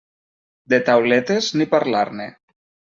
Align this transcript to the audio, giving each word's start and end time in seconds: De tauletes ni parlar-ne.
De 0.73 0.79
tauletes 0.89 1.53
ni 1.61 1.71
parlar-ne. 1.77 2.31